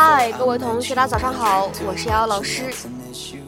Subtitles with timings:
[0.00, 2.72] 嗨，各位同学，大家早上好，我是瑶瑶老师，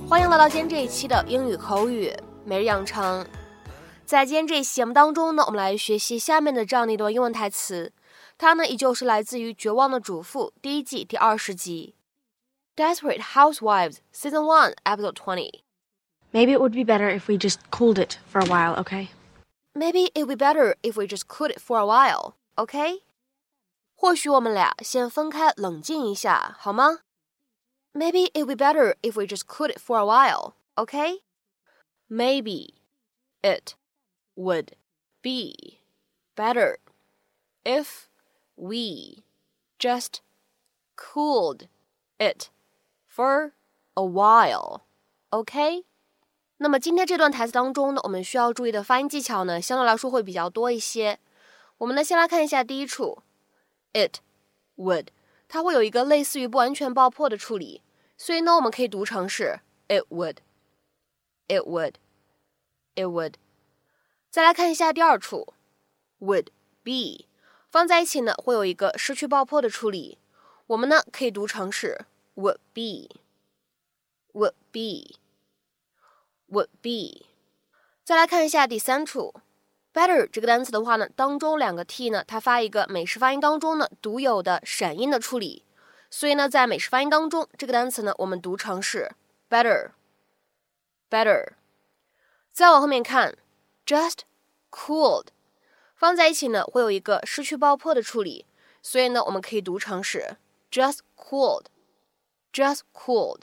[0.08, 2.12] 欢迎来到今天这一期的英语口语
[2.44, 3.24] 每日养成。
[4.04, 7.92] 在今天这一期节目当中呢，我们来学习下面的这样的一段英文台词，
[8.36, 11.94] 它呢依旧是来自于《绝望的主妇》第一季第二十集，
[12.96, 15.60] 《Desperate Housewives》Season One Episode Twenty。
[16.32, 19.10] Maybe it would be better if we just cooled it for a while, okay?
[19.72, 23.02] Maybe it would be better if we just cooled it for a while, okay?
[23.99, 26.99] 或许我们俩先分开冷静一下，好吗？
[27.93, 31.21] Maybe it would be better if we just cooled it for a while, okay?
[32.09, 32.73] Maybe
[33.41, 33.75] it
[34.35, 34.73] would
[35.21, 35.79] be
[36.35, 36.77] better
[37.63, 38.09] if
[38.55, 39.23] we
[39.79, 40.19] just
[40.97, 41.67] cooled
[42.17, 42.49] it
[43.07, 43.53] for
[43.93, 44.81] a while,
[45.31, 45.85] okay?
[46.57, 51.19] 那么今天这段台词当中呢，我们需要注意的发音技巧呢，相对来说会比较多一些。
[51.77, 53.23] 我们呢，先来看一下第一处。
[53.92, 54.20] it
[54.76, 55.08] would，
[55.48, 57.82] 它会有一个类似于不完全爆破的处理，
[58.16, 63.34] 所以呢，我们可以读成是 it would，it would，it would。
[64.30, 65.54] 再来看一下第二处
[66.20, 66.46] ，would
[66.82, 67.26] be，
[67.68, 70.18] 放在一起呢，会有一个失去爆破的处理，
[70.68, 77.26] 我们呢可以读成是 would be，would be，would be。
[78.04, 79.34] 再来看一下第三处。
[79.92, 85.64] Better 这个单词的话呢，当中两个 t 呢，它发一个美式发音当中呢独有的闪音的处理，
[86.10, 89.12] 所以呢，在美式发音当中，这个单词呢，我们读成是
[89.48, 89.94] better，better。
[92.52, 93.36] 再往后面看
[93.84, 94.20] ，just
[94.70, 95.26] cooled，
[95.96, 98.46] 放在一起呢，会有一个失去爆破的处理，
[98.82, 100.36] 所以呢，我们可以读成是
[100.70, 103.42] just cooled，just cooled。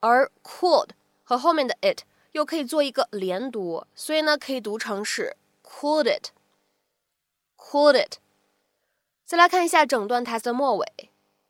[0.00, 0.90] 而 cooled
[1.24, 5.36] 和后面的 it 又可以做一个连读，所以呢，可以读成是。
[5.70, 6.30] Cooled it,
[7.56, 8.16] cooled it。
[9.24, 10.86] 再来看一下整段台词的末尾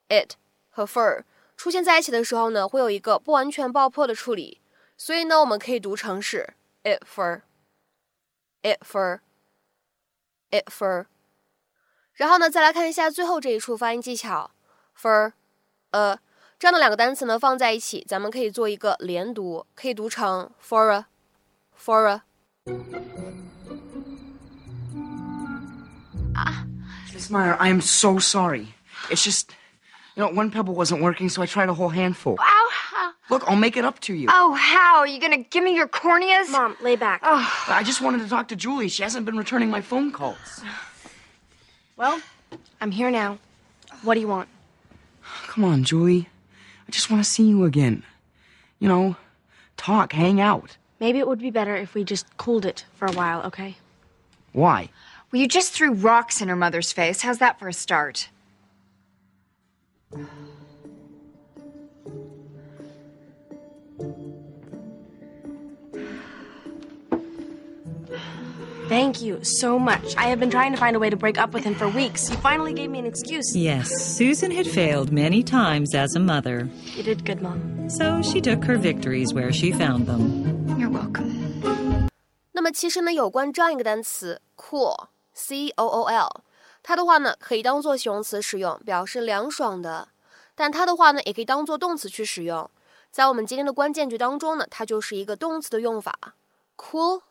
[0.08, 0.34] ，it
[0.68, 1.22] 和 for
[1.56, 4.60] 出现在一起的时候呢，会有一个不完全爆破的处理，
[4.98, 7.42] 所以呢，我们可以读成是 it for,
[8.62, 9.20] it for,
[10.50, 11.06] it for。
[12.12, 14.50] 然后呢，再来看一下最后这一处发音技巧
[15.00, 15.32] ，for
[15.92, 16.18] 呃
[16.58, 22.22] 这样的两个单词呢放在一起，咱们可以做一个连读，可以读成 for a，for a,
[22.68, 22.98] for
[26.36, 28.74] a。Miss Meyer, I am so sorry.
[29.10, 29.50] It's just,
[30.14, 32.36] you know, one pebble wasn't working, so I tried a whole handful.
[32.38, 33.08] Ow, how?
[33.08, 34.28] Uh, Look, I'll make it up to you.
[34.30, 34.98] Oh, how?
[34.98, 36.50] Are you gonna give me your corneas?
[36.50, 37.20] Mom, lay back.
[37.22, 37.64] Oh.
[37.68, 38.88] I just wanted to talk to Julie.
[38.88, 40.62] She hasn't been returning my phone calls.
[41.96, 42.20] Well,
[42.80, 43.38] I'm here now.
[44.02, 44.48] What do you want?
[45.48, 46.28] Come on, Julie.
[46.86, 48.04] I just want to see you again.
[48.78, 49.16] You know,
[49.76, 50.76] talk, hang out.
[51.00, 53.76] Maybe it would be better if we just cooled it for a while, okay?
[54.53, 54.91] Why?
[55.31, 57.22] Well, you just threw rocks in her mother's face.
[57.22, 58.31] How's that for a start?
[68.89, 70.16] Thank you so much.
[70.17, 72.29] I have been trying to find a way to break up with him for weeks.
[72.29, 73.56] You finally gave me an excuse.
[73.56, 76.67] Yes, Susan had failed many times as a mother.
[76.95, 77.89] You did good, Mom.
[77.89, 80.78] So she took her victories where she found them.
[80.78, 81.31] You're welcome.
[82.51, 86.44] 那么其实呢，有关这样一个单词 cool。C O O L，
[86.84, 90.09] 它的话呢可以当做形容词使用，表示凉爽的；
[90.53, 92.69] 但它的话呢也可以当做动词去使用。
[93.09, 96.35] 在我们今天的关键句当中呢，它就是一个动词的用法：
[96.78, 97.22] cool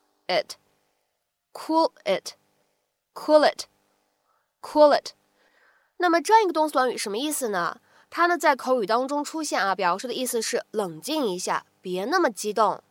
[1.56, 5.12] it，cool it，cool it，cool it。
[5.98, 7.80] 那么这样一个动词短语什么意思呢？
[8.10, 12.82] 它呢在口语当中出现啊，表示的意思是冷静一下，别那么激动。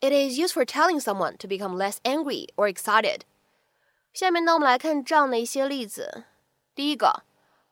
[0.00, 3.20] It is used for telling someone to become less angry or excited.
[4.12, 6.24] 下面呢，我们来看这样的一些例子。
[6.74, 7.22] 第一个，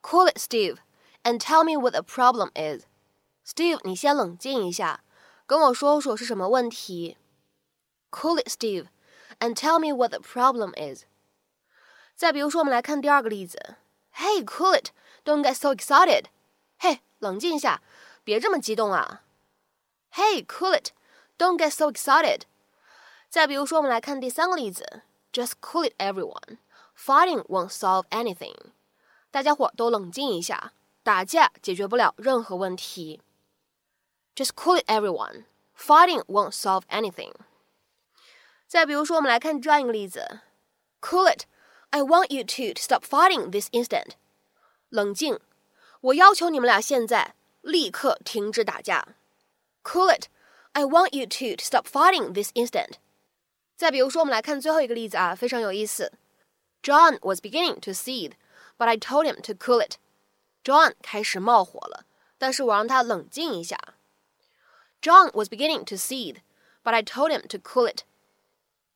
[0.03, 0.77] Call it Steve
[1.25, 5.03] and tell me what the problem is。Steve，你先冷静一下，
[5.47, 7.17] 跟我说说是什么问题。
[8.11, 8.89] Call it Steve
[9.39, 11.05] and tell me what the problem is。
[12.15, 13.77] 再比如说，我们来看第二个例子。
[14.15, 14.91] Hey, cool it,
[15.25, 16.25] don't get so excited。
[16.79, 17.83] 嘿，冷静一下，
[18.25, 19.23] 别这么激动啊。
[20.13, 20.91] Hey, cool it,
[21.39, 22.43] don't get so excited。
[23.29, 25.03] 再比如说，我们来看第三个例子。
[25.33, 26.59] Just cool it, everyone.
[26.97, 28.57] Fighting won't solve anything.
[29.31, 30.73] 大家伙都冷静一下，
[31.03, 33.21] 打架解决不了任何问题。
[34.35, 35.45] Just cool it, everyone.
[35.77, 37.33] Fighting won't solve anything.
[38.74, 40.40] 再比如说，我们来看这样一个例子
[41.00, 41.44] ：Cool it.
[41.92, 44.14] I want you two to stop fighting this instant.
[44.90, 45.40] 冷静，
[46.02, 49.10] 我要求你们俩现在立刻停止打架。
[49.84, 50.26] Cool it.
[50.72, 52.94] I want you two to stop fighting this instant.
[53.76, 56.12] 再比如说，我们来看最后一个例子啊，非常有意思。
[56.82, 58.32] John was beginning to seethe,
[58.80, 59.98] but I told him to cool it.
[60.64, 62.06] John 开始冒火了，
[62.40, 63.78] 但是我让他冷静一下。
[65.00, 66.38] John was beginning to seethe,
[66.84, 68.02] but I told him to cool it.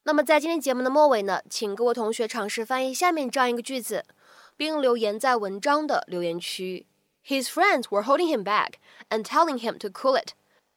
[0.08, 4.06] 那么在今天节目的末尾呢，请各位同学尝试翻译下面这样一个句子，
[4.56, 6.88] 并留言在文章的留言区。
[7.26, 8.76] His friends were holding him back
[9.10, 10.30] and telling him to cool it,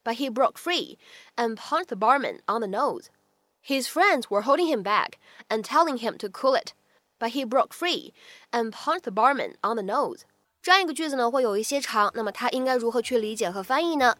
[0.03, 0.97] but he broke free
[1.37, 3.05] and punched the barman on the nose.
[3.65, 5.11] His friends were holding him back
[5.47, 6.73] and telling him to cool it,
[7.17, 8.11] but he broke free
[8.51, 10.23] and punched the barman on the nose.
[10.61, 14.13] 这样一个句子呢，会有一些长，那么它应该如何去理解和翻译呢？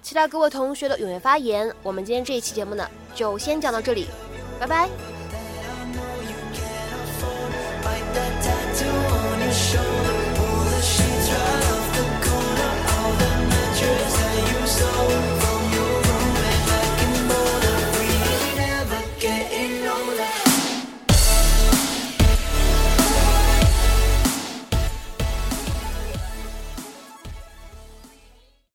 [0.00, 1.74] 期待各位同学的踊跃发言。
[1.82, 4.06] 我们今天这一期节目呢，就先讲到这里。
[4.62, 5.11] 拜拜。